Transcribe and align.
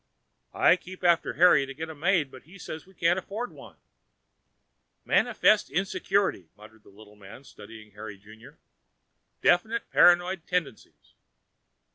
"I 0.55 0.77
keep 0.77 1.03
after 1.03 1.33
Harry 1.33 1.67
to 1.67 1.75
get 1.75 1.87
a 1.91 1.93
maid, 1.93 2.31
but 2.31 2.41
he 2.41 2.57
says 2.57 2.87
we 2.87 2.95
can't 2.95 3.19
afford 3.19 3.51
one." 3.51 3.75
"Manifestly 5.05 5.75
insecure," 5.75 6.33
muttered 6.57 6.81
the 6.81 6.89
little 6.89 7.15
man, 7.15 7.43
studying 7.43 7.91
Harry 7.91 8.17
Junior. 8.17 8.57
"Definite 9.43 9.91
paranoid 9.91 10.47
tendencies." 10.47 11.13